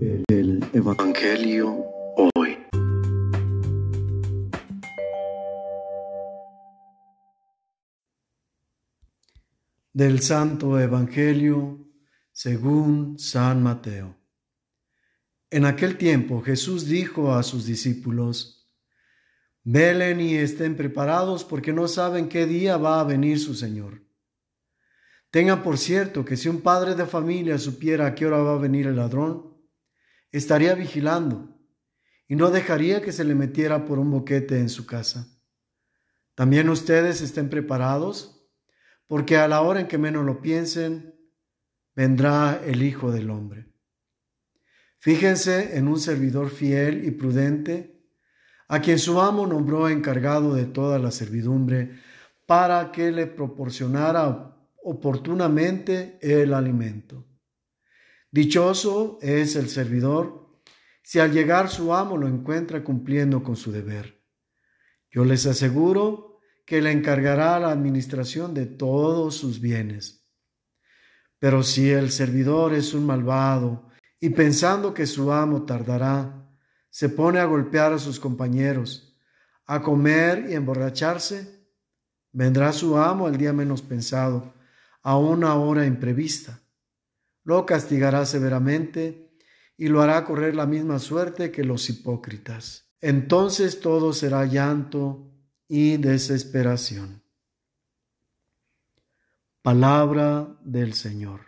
El 0.00 0.64
Evangelio 0.72 1.84
hoy. 2.36 2.56
Del 9.92 10.20
Santo 10.20 10.78
Evangelio 10.78 11.84
según 12.30 13.18
San 13.18 13.60
Mateo. 13.64 14.16
En 15.50 15.64
aquel 15.64 15.96
tiempo 15.96 16.42
Jesús 16.42 16.86
dijo 16.86 17.34
a 17.34 17.42
sus 17.42 17.66
discípulos, 17.66 18.70
Velen 19.64 20.20
y 20.20 20.36
estén 20.36 20.76
preparados 20.76 21.42
porque 21.42 21.72
no 21.72 21.88
saben 21.88 22.28
qué 22.28 22.46
día 22.46 22.76
va 22.76 23.00
a 23.00 23.04
venir 23.04 23.40
su 23.40 23.54
Señor. 23.54 24.02
Tengan 25.32 25.64
por 25.64 25.76
cierto 25.76 26.24
que 26.24 26.36
si 26.36 26.48
un 26.48 26.60
padre 26.60 26.94
de 26.94 27.04
familia 27.04 27.58
supiera 27.58 28.06
a 28.06 28.14
qué 28.14 28.26
hora 28.26 28.38
va 28.38 28.54
a 28.54 28.58
venir 28.58 28.86
el 28.86 28.94
ladrón, 28.94 29.57
estaría 30.32 30.74
vigilando 30.74 31.58
y 32.28 32.36
no 32.36 32.50
dejaría 32.50 33.00
que 33.02 33.12
se 33.12 33.24
le 33.24 33.34
metiera 33.34 33.84
por 33.84 33.98
un 33.98 34.10
boquete 34.10 34.58
en 34.58 34.68
su 34.68 34.86
casa. 34.86 35.26
También 36.34 36.68
ustedes 36.68 37.20
estén 37.20 37.48
preparados, 37.48 38.46
porque 39.06 39.38
a 39.38 39.48
la 39.48 39.62
hora 39.62 39.80
en 39.80 39.88
que 39.88 39.98
menos 39.98 40.24
lo 40.24 40.40
piensen, 40.40 41.14
vendrá 41.96 42.60
el 42.64 42.82
Hijo 42.82 43.10
del 43.10 43.30
Hombre. 43.30 43.72
Fíjense 44.98 45.76
en 45.78 45.88
un 45.88 45.98
servidor 45.98 46.50
fiel 46.50 47.04
y 47.04 47.12
prudente, 47.12 48.04
a 48.68 48.80
quien 48.80 48.98
su 48.98 49.20
amo 49.20 49.46
nombró 49.46 49.88
encargado 49.88 50.54
de 50.54 50.66
toda 50.66 50.98
la 50.98 51.10
servidumbre, 51.10 51.98
para 52.46 52.92
que 52.92 53.10
le 53.10 53.26
proporcionara 53.26 54.56
oportunamente 54.82 56.18
el 56.20 56.52
alimento. 56.52 57.27
Dichoso 58.30 59.18
es 59.22 59.56
el 59.56 59.68
servidor 59.68 60.60
si 61.02 61.18
al 61.18 61.32
llegar 61.32 61.70
su 61.70 61.94
amo 61.94 62.18
lo 62.18 62.28
encuentra 62.28 62.84
cumpliendo 62.84 63.42
con 63.42 63.56
su 63.56 63.72
deber. 63.72 64.22
Yo 65.10 65.24
les 65.24 65.46
aseguro 65.46 66.40
que 66.66 66.82
le 66.82 66.92
encargará 66.92 67.58
la 67.58 67.70
administración 67.70 68.52
de 68.52 68.66
todos 68.66 69.34
sus 69.36 69.58
bienes. 69.58 70.26
Pero 71.38 71.62
si 71.62 71.88
el 71.88 72.10
servidor 72.10 72.74
es 72.74 72.92
un 72.92 73.06
malvado 73.06 73.88
y 74.20 74.28
pensando 74.28 74.92
que 74.92 75.06
su 75.06 75.32
amo 75.32 75.64
tardará, 75.64 76.46
se 76.90 77.08
pone 77.08 77.38
a 77.38 77.46
golpear 77.46 77.94
a 77.94 77.98
sus 77.98 78.20
compañeros, 78.20 79.16
a 79.64 79.80
comer 79.80 80.46
y 80.50 80.54
emborracharse, 80.54 81.66
vendrá 82.32 82.74
su 82.74 82.98
amo 82.98 83.26
al 83.26 83.38
día 83.38 83.54
menos 83.54 83.80
pensado 83.80 84.52
a 85.02 85.16
una 85.16 85.54
hora 85.54 85.86
imprevista. 85.86 86.60
Lo 87.48 87.64
castigará 87.64 88.26
severamente 88.26 89.32
y 89.78 89.88
lo 89.88 90.02
hará 90.02 90.22
correr 90.26 90.54
la 90.54 90.66
misma 90.66 90.98
suerte 90.98 91.50
que 91.50 91.64
los 91.64 91.88
hipócritas. 91.88 92.90
Entonces 93.00 93.80
todo 93.80 94.12
será 94.12 94.44
llanto 94.44 95.32
y 95.66 95.96
desesperación. 95.96 97.22
Palabra 99.62 100.58
del 100.62 100.92
Señor. 100.92 101.47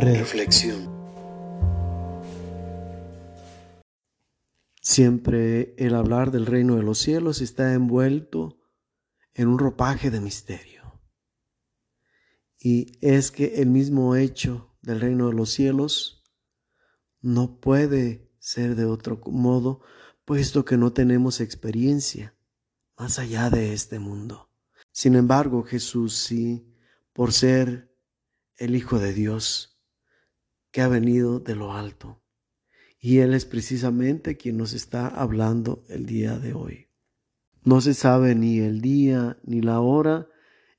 Reflexión. 0.00 0.88
Siempre 4.80 5.74
el 5.76 5.94
hablar 5.94 6.30
del 6.30 6.46
reino 6.46 6.76
de 6.76 6.82
los 6.82 6.98
cielos 6.98 7.42
está 7.42 7.74
envuelto 7.74 8.58
en 9.34 9.48
un 9.48 9.58
ropaje 9.58 10.10
de 10.10 10.22
misterio. 10.22 11.02
Y 12.58 12.92
es 13.02 13.30
que 13.30 13.56
el 13.56 13.68
mismo 13.68 14.16
hecho 14.16 14.74
del 14.80 15.02
reino 15.02 15.28
de 15.28 15.34
los 15.34 15.50
cielos 15.50 16.24
no 17.20 17.60
puede 17.60 18.32
ser 18.38 18.76
de 18.76 18.86
otro 18.86 19.20
modo, 19.26 19.82
puesto 20.24 20.64
que 20.64 20.78
no 20.78 20.94
tenemos 20.94 21.42
experiencia 21.42 22.34
más 22.96 23.18
allá 23.18 23.50
de 23.50 23.74
este 23.74 23.98
mundo. 23.98 24.50
Sin 24.92 25.14
embargo, 25.14 25.62
Jesús 25.62 26.16
sí, 26.16 26.74
por 27.12 27.34
ser 27.34 27.94
el 28.56 28.74
Hijo 28.74 28.98
de 28.98 29.12
Dios, 29.12 29.69
que 30.70 30.80
ha 30.80 30.88
venido 30.88 31.40
de 31.40 31.54
lo 31.54 31.72
alto. 31.72 32.22
Y 32.98 33.18
Él 33.18 33.34
es 33.34 33.46
precisamente 33.46 34.36
quien 34.36 34.56
nos 34.56 34.72
está 34.72 35.08
hablando 35.08 35.84
el 35.88 36.06
día 36.06 36.38
de 36.38 36.52
hoy. 36.52 36.88
No 37.62 37.80
se 37.80 37.94
sabe 37.94 38.34
ni 38.34 38.58
el 38.58 38.80
día 38.80 39.38
ni 39.42 39.60
la 39.60 39.80
hora 39.80 40.28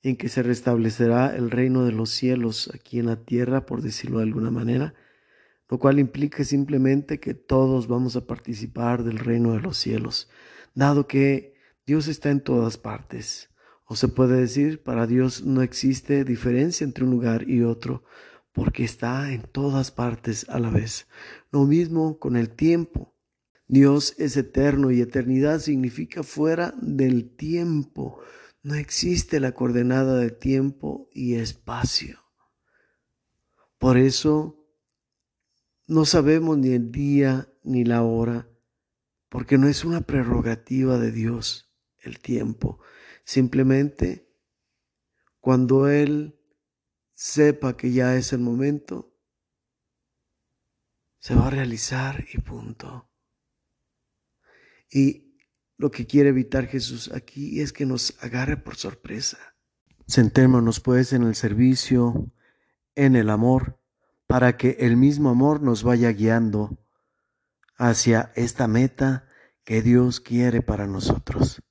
en 0.04 0.16
que 0.16 0.30
se 0.30 0.44
restablecerá 0.44 1.36
el 1.36 1.52
reino 1.52 1.86
de 1.86 1.92
los 1.92 2.10
cielos 2.10 2.72
aquí 2.74 3.00
en 3.00 3.06
la 3.08 3.24
tierra, 3.24 3.66
por 3.66 3.82
decirlo 3.82 4.18
de 4.18 4.24
alguna 4.24 4.50
manera, 4.50 4.96
lo 5.70 5.80
cual 5.80 6.00
implica 6.00 6.44
simplemente 6.44 7.20
que 7.20 7.34
todos 7.34 7.88
vamos 7.88 8.16
a 8.16 8.26
participar 8.26 9.04
del 9.04 9.20
reino 9.20 9.54
de 9.54 9.62
los 9.62 9.78
cielos, 9.78 10.30
dado 10.74 11.08
que 11.08 11.54
Dios 11.86 12.08
está 12.08 12.30
en 12.30 12.42
todas 12.42 12.78
partes. 12.78 13.50
O 13.86 13.96
se 13.96 14.08
puede 14.08 14.40
decir, 14.40 14.82
para 14.82 15.06
Dios 15.06 15.44
no 15.44 15.62
existe 15.62 16.24
diferencia 16.24 16.84
entre 16.84 17.04
un 17.04 17.12
lugar 17.12 17.48
y 17.50 17.64
otro, 17.64 18.04
porque 18.52 18.84
está 18.84 19.32
en 19.32 19.44
todas 19.44 19.92
partes 19.92 20.48
a 20.50 20.60
la 20.60 20.70
vez. 20.70 21.08
Lo 21.52 21.66
mismo 21.66 22.20
con 22.20 22.36
el 22.36 22.50
tiempo. 22.50 23.16
Dios 23.68 24.16
es 24.18 24.36
eterno 24.36 24.92
y 24.92 25.00
eternidad 25.00 25.60
significa 25.60 26.24
fuera 26.24 26.74
del 26.82 27.36
tiempo. 27.36 28.20
No 28.64 28.76
existe 28.76 29.40
la 29.40 29.54
coordenada 29.54 30.18
de 30.18 30.30
tiempo 30.30 31.10
y 31.14 31.36
espacio. 31.36 32.20
Por 33.78 33.98
eso 33.98 34.68
no 35.88 36.06
sabemos 36.06 36.58
ni 36.58 36.70
el 36.70 36.92
día 36.92 37.52
ni 37.64 37.86
la 37.86 38.04
hora, 38.04 38.50
porque 39.30 39.58
no 39.58 39.68
es 39.68 39.86
una 39.86 40.02
prerrogativa 40.02 41.00
de 41.00 41.12
Dios 41.12 41.74
el 42.00 42.20
tiempo. 42.20 42.80
Simplemente 43.24 44.30
cuando 45.40 45.88
Él 45.88 46.41
sepa 47.22 47.78
que 47.78 47.92
ya 47.92 48.16
es 48.16 48.34
el 48.34 48.40
momento, 48.40 49.14
se 51.20 51.36
va 51.36 51.48
a 51.48 51.50
realizar 51.52 52.26
y 52.34 52.40
punto. 52.40 53.12
Y 54.90 55.38
lo 55.78 55.92
que 55.92 56.08
quiere 56.08 56.30
evitar 56.30 56.66
Jesús 56.66 57.12
aquí 57.14 57.62
es 57.62 57.74
que 57.74 57.86
nos 57.86 58.16
agarre 58.24 58.58
por 58.58 58.76
sorpresa. 58.76 59.38
Sentémonos 60.08 60.80
pues 60.80 61.14
en 61.14 61.22
el 61.22 61.36
servicio, 61.36 62.34
en 62.96 63.16
el 63.16 63.30
amor, 63.30 63.80
para 64.26 64.58
que 64.58 64.78
el 64.80 64.98
mismo 64.98 65.30
amor 65.30 65.62
nos 65.62 65.84
vaya 65.84 66.12
guiando 66.12 66.80
hacia 67.78 68.32
esta 68.36 68.68
meta 68.68 69.28
que 69.64 69.84
Dios 69.84 70.22
quiere 70.22 70.64
para 70.64 70.88
nosotros. 70.88 71.62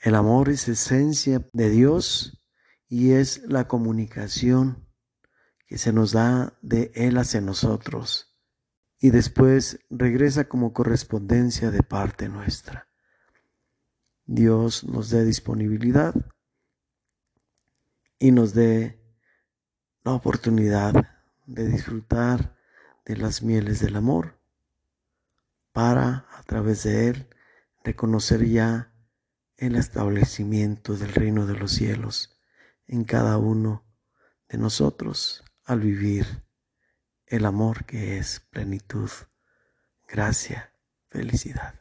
El 0.00 0.14
amor 0.14 0.50
es 0.50 0.68
esencia 0.68 1.44
de 1.52 1.70
Dios 1.70 2.37
y 2.88 3.12
es 3.12 3.42
la 3.44 3.68
comunicación 3.68 4.88
que 5.66 5.76
se 5.76 5.92
nos 5.92 6.12
da 6.12 6.58
de 6.62 6.90
Él 6.94 7.18
hacia 7.18 7.40
nosotros 7.40 8.34
y 8.98 9.10
después 9.10 9.80
regresa 9.90 10.48
como 10.48 10.72
correspondencia 10.72 11.70
de 11.70 11.82
parte 11.82 12.28
nuestra. 12.28 12.88
Dios 14.24 14.84
nos 14.84 15.10
dé 15.10 15.24
disponibilidad 15.24 16.14
y 18.18 18.32
nos 18.32 18.54
dé 18.54 19.00
la 20.02 20.12
oportunidad 20.12 20.94
de 21.46 21.68
disfrutar 21.68 22.56
de 23.04 23.16
las 23.16 23.42
mieles 23.42 23.80
del 23.80 23.96
amor 23.96 24.40
para 25.72 26.26
a 26.32 26.42
través 26.44 26.82
de 26.84 27.08
Él 27.08 27.28
reconocer 27.84 28.46
ya 28.46 28.92
el 29.58 29.76
establecimiento 29.76 30.96
del 30.96 31.12
reino 31.12 31.46
de 31.46 31.54
los 31.54 31.72
cielos 31.72 32.37
en 32.88 33.04
cada 33.04 33.38
uno 33.38 33.84
de 34.48 34.58
nosotros 34.58 35.44
al 35.64 35.80
vivir 35.80 36.26
el 37.26 37.44
amor 37.44 37.84
que 37.84 38.18
es 38.18 38.40
plenitud, 38.50 39.10
gracia, 40.08 40.72
felicidad. 41.08 41.74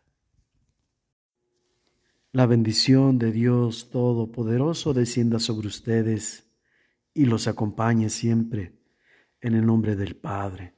La 2.33 2.45
bendición 2.45 3.17
de 3.17 3.31
Dios 3.31 3.89
Todopoderoso 3.89 4.93
descienda 4.93 5.39
sobre 5.39 5.67
ustedes 5.67 6.45
y 7.13 7.25
los 7.25 7.47
acompañe 7.47 8.09
siempre 8.09 8.77
en 9.41 9.55
el 9.55 9.65
nombre 9.65 9.95
del 9.95 10.15
Padre 10.15 10.75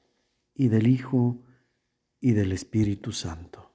y 0.54 0.68
del 0.68 0.88
Hijo 0.88 1.44
y 2.22 2.32
del 2.32 2.52
Espíritu 2.52 3.12
Santo. 3.12 3.74